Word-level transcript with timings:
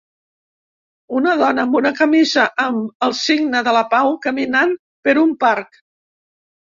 Una 1.17 1.33
dona 1.41 1.65
amb 1.67 1.77
una 1.81 1.91
camisa 1.99 2.47
amb 2.65 3.05
el 3.09 3.15
signe 3.21 3.63
de 3.69 3.75
la 3.79 3.87
pau 3.95 4.13
caminant 4.25 4.75
per 5.09 5.15
un 5.27 5.35
parc. 5.45 5.83